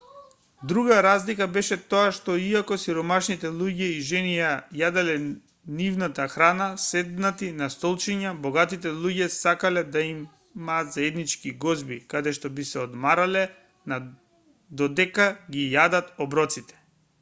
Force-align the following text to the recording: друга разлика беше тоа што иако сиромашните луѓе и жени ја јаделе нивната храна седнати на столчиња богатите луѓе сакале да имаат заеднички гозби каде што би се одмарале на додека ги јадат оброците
друга 0.69 0.93
разлика 1.07 1.47
беше 1.57 1.75
тоа 1.89 2.05
што 2.19 2.37
иако 2.43 2.77
сиромашните 2.83 3.51
луѓе 3.57 3.89
и 3.95 3.99
жени 4.11 4.31
ја 4.37 4.47
јаделе 4.79 5.13
нивната 5.81 6.25
храна 6.35 6.69
седнати 6.85 7.49
на 7.59 7.67
столчиња 7.75 8.31
богатите 8.47 8.93
луѓе 9.03 9.29
сакале 9.35 9.83
да 9.97 10.03
имаат 10.13 10.91
заеднички 10.97 11.53
гозби 11.67 11.99
каде 12.15 12.35
што 12.39 12.55
би 12.61 12.69
се 12.71 12.79
одмарале 12.87 13.47
на 13.93 14.01
додека 14.83 15.29
ги 15.57 15.67
јадат 15.77 16.11
оброците 16.29 16.85